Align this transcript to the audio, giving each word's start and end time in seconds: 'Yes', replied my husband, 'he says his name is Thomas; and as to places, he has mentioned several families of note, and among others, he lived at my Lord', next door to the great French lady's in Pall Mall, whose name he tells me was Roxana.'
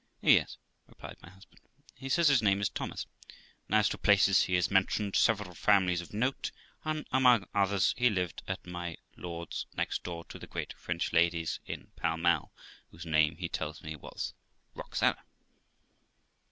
'Yes', 0.21 0.57
replied 0.87 1.17
my 1.21 1.29
husband, 1.29 1.61
'he 1.93 2.09
says 2.09 2.27
his 2.27 2.41
name 2.41 2.59
is 2.59 2.69
Thomas; 2.69 3.05
and 3.67 3.75
as 3.75 3.87
to 3.89 3.99
places, 3.99 4.45
he 4.45 4.55
has 4.55 4.71
mentioned 4.71 5.15
several 5.15 5.53
families 5.53 6.01
of 6.01 6.11
note, 6.11 6.49
and 6.83 7.05
among 7.11 7.45
others, 7.53 7.93
he 7.95 8.09
lived 8.09 8.41
at 8.47 8.65
my 8.65 8.97
Lord', 9.15 9.53
next 9.77 10.01
door 10.01 10.25
to 10.25 10.39
the 10.39 10.47
great 10.47 10.73
French 10.73 11.13
lady's 11.13 11.59
in 11.67 11.91
Pall 11.97 12.17
Mall, 12.17 12.51
whose 12.89 13.05
name 13.05 13.35
he 13.37 13.47
tells 13.47 13.83
me 13.83 13.95
was 13.95 14.33
Roxana.' 14.73 15.23